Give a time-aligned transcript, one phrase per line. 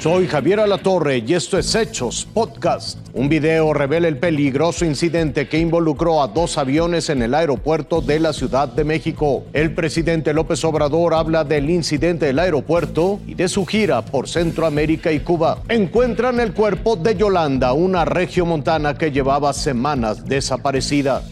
[0.00, 3.06] Soy Javier Alatorre y esto es Hechos Podcast.
[3.12, 8.18] Un video revela el peligroso incidente que involucró a dos aviones en el aeropuerto de
[8.18, 9.44] la Ciudad de México.
[9.52, 15.12] El presidente López Obrador habla del incidente del aeropuerto y de su gira por Centroamérica
[15.12, 15.58] y Cuba.
[15.68, 21.22] Encuentran el cuerpo de Yolanda, una regiomontana que llevaba semanas desaparecida.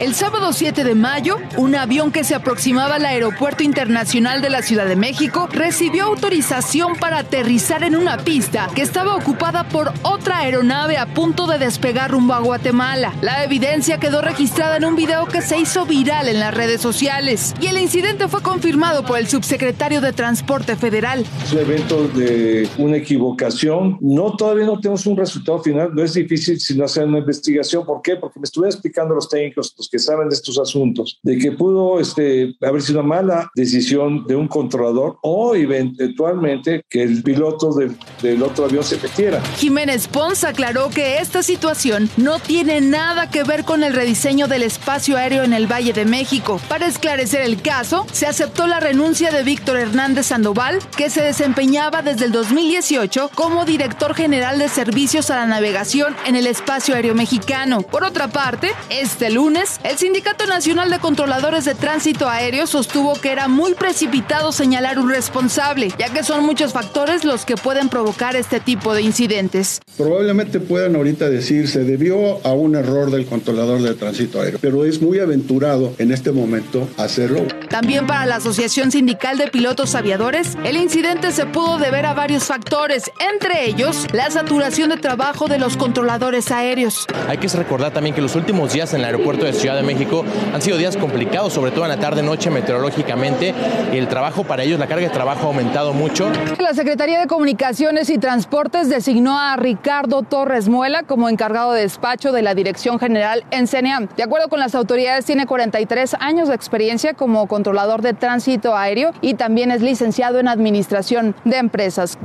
[0.00, 4.62] El sábado 7 de mayo, un avión que se aproximaba al Aeropuerto Internacional de la
[4.62, 10.38] Ciudad de México recibió autorización para aterrizar en una pista que estaba ocupada por otra
[10.38, 13.14] aeronave a punto de despegar rumbo a Guatemala.
[13.22, 17.54] La evidencia quedó registrada en un video que se hizo viral en las redes sociales
[17.60, 21.24] y el incidente fue confirmado por el subsecretario de Transporte Federal.
[21.42, 23.98] Es un evento de una equivocación.
[24.00, 25.94] No, todavía no tenemos un resultado final.
[25.94, 27.84] No es difícil si no hacer una investigación.
[27.84, 28.16] ¿Por qué?
[28.16, 32.56] Porque me estuve explicando los los que saben de estos asuntos, de que pudo este,
[32.62, 37.74] haber sido una mala decisión de un controlador o eventualmente que el piloto
[38.22, 39.40] del otro avión se metiera.
[39.56, 44.62] Jiménez Pons aclaró que esta situación no tiene nada que ver con el rediseño del
[44.62, 46.60] espacio aéreo en el Valle de México.
[46.68, 52.02] Para esclarecer el caso, se aceptó la renuncia de Víctor Hernández Sandoval, que se desempeñaba
[52.02, 57.14] desde el 2018 como director general de servicios a la navegación en el espacio aéreo
[57.14, 57.82] mexicano.
[57.82, 63.30] Por otra parte, este lunes, el Sindicato Nacional de Controladores de Tránsito Aéreo sostuvo que
[63.30, 68.36] era muy precipitado señalar un responsable, ya que son muchos factores los que pueden provocar
[68.36, 69.80] este tipo de incidentes.
[69.96, 74.84] Probablemente puedan ahorita decir se debió a un error del controlador de tránsito aéreo, pero
[74.84, 77.42] es muy aventurado en este momento hacerlo.
[77.68, 82.44] También para la Asociación Sindical de Pilotos Aviadores, el incidente se pudo deber a varios
[82.44, 87.06] factores, entre ellos la saturación de trabajo de los controladores aéreos.
[87.28, 90.24] Hay que recordar también que los últimos días en el aeropuerto de Ciudad de México
[90.54, 93.54] han sido días complicados, sobre todo en la tarde-noche meteorológicamente,
[93.92, 96.30] el trabajo para ellos, la carga de trabajo ha aumentado mucho.
[96.58, 102.32] La Secretaría de Comunicaciones y Transportes designó a Ricardo Torres Muela como encargado de despacho
[102.32, 104.08] de la Dirección General en CNEAM.
[104.16, 109.12] De acuerdo con las autoridades, tiene 43 años de experiencia como controlador de tránsito aéreo
[109.20, 112.18] y también es licenciado en Administración de Empresas.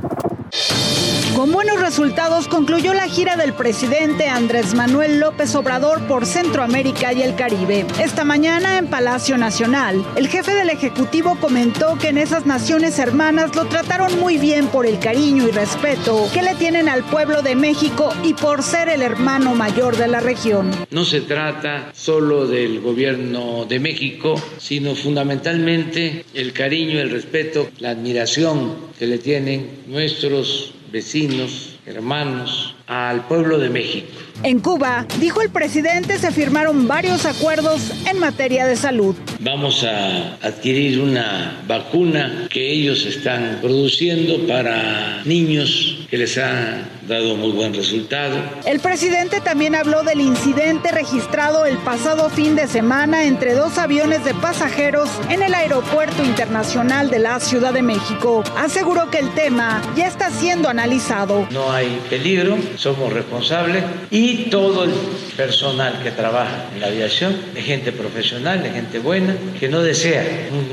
[1.34, 7.22] Con buenos resultados concluyó la gira del presidente Andrés Manuel López Obrador por Centroamérica y
[7.22, 7.84] el Caribe.
[8.00, 13.56] Esta mañana en Palacio Nacional, el jefe del Ejecutivo comentó que en esas naciones hermanas
[13.56, 17.56] lo trataron muy bien por el cariño y respeto que le tienen al pueblo de
[17.56, 20.70] México y por ser el hermano mayor de la región.
[20.92, 27.90] No se trata solo del gobierno de México, sino fundamentalmente el cariño, el respeto, la
[27.90, 34.06] admiración que le tienen nuestros vecinos, hermanos, al pueblo de México.
[34.44, 39.16] En Cuba, dijo el presidente, se firmaron varios acuerdos en materia de salud.
[39.40, 47.34] Vamos a adquirir una vacuna que ellos están produciendo para niños que les ha dado
[47.34, 48.36] muy buen resultado.
[48.64, 54.24] El presidente también habló del incidente registrado el pasado fin de semana entre dos aviones
[54.24, 58.44] de pasajeros en el Aeropuerto Internacional de la Ciudad de México.
[58.56, 61.48] Aseguró que el tema ya está siendo analizado.
[61.50, 63.82] No hay peligro, somos responsables
[64.12, 64.92] y todo el
[65.36, 70.24] personal que trabaja en la aviación es gente profesional, es gente buena, que no desea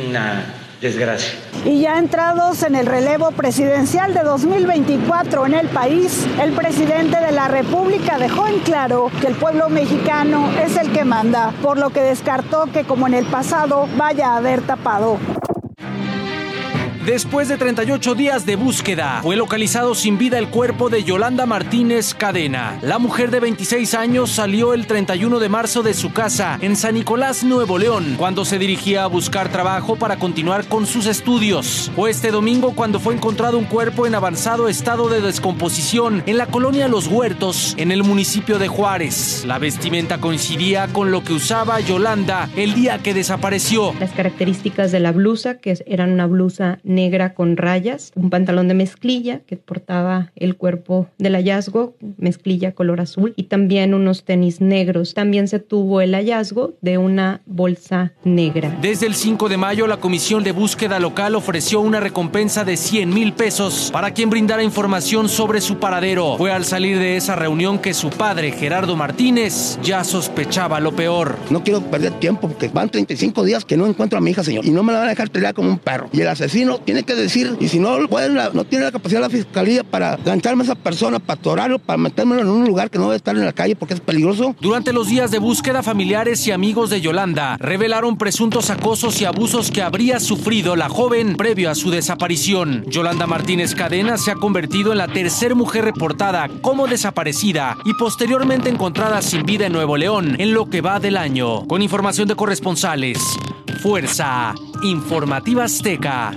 [0.05, 1.39] una desgracia.
[1.63, 7.31] Y ya entrados en el relevo presidencial de 2024 en el país, el presidente de
[7.31, 11.91] la República dejó en claro que el pueblo mexicano es el que manda, por lo
[11.91, 15.19] que descartó que como en el pasado vaya a haber tapado.
[17.05, 22.13] Después de 38 días de búsqueda, fue localizado sin vida el cuerpo de Yolanda Martínez
[22.13, 22.77] Cadena.
[22.83, 26.93] La mujer de 26 años salió el 31 de marzo de su casa en San
[26.93, 31.91] Nicolás, Nuevo León, cuando se dirigía a buscar trabajo para continuar con sus estudios.
[31.95, 36.45] Fue este domingo cuando fue encontrado un cuerpo en avanzado estado de descomposición en la
[36.45, 39.43] colonia Los Huertos, en el municipio de Juárez.
[39.47, 43.95] La vestimenta coincidía con lo que usaba Yolanda el día que desapareció.
[43.99, 48.73] Las características de la blusa, que eran una blusa negra con rayas, un pantalón de
[48.73, 55.13] mezclilla que portaba el cuerpo del hallazgo, mezclilla color azul, y también unos tenis negros.
[55.13, 58.77] También se tuvo el hallazgo de una bolsa negra.
[58.81, 63.13] Desde el 5 de mayo, la Comisión de Búsqueda Local ofreció una recompensa de 100
[63.13, 66.37] mil pesos para quien brindara información sobre su paradero.
[66.37, 71.37] Fue al salir de esa reunión que su padre, Gerardo Martínez, ya sospechaba lo peor.
[71.49, 74.65] No quiero perder tiempo porque van 35 días que no encuentro a mi hija, señor,
[74.65, 76.09] y no me la van a dejar pelear como un perro.
[76.11, 79.83] Y el asesino tiene que decir, y si no no tiene la capacidad la fiscalía
[79.83, 83.17] para gancharme a esa persona, para atorarlo, para metérmelo en un lugar que no debe
[83.17, 84.55] estar en la calle porque es peligroso.
[84.59, 89.71] Durante los días de búsqueda, familiares y amigos de Yolanda revelaron presuntos acosos y abusos
[89.71, 92.85] que habría sufrido la joven previo a su desaparición.
[92.87, 98.69] Yolanda Martínez Cadena se ha convertido en la tercera mujer reportada como desaparecida y posteriormente
[98.69, 101.65] encontrada sin vida en Nuevo León en lo que va del año.
[101.67, 103.19] Con información de corresponsales,
[103.81, 106.35] Fuerza Informativa Azteca.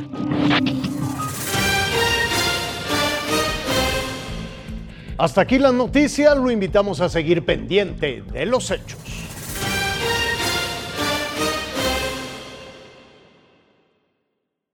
[5.19, 9.14] Hasta aquí las noticias, lo invitamos a seguir pendiente de los hechos.